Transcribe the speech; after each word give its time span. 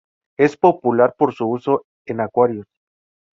Es 0.39 0.57
popular 0.57 1.13
por 1.15 1.31
su 1.35 1.45
uso 1.47 1.85
en 2.07 2.21
acuarios. 2.21 2.65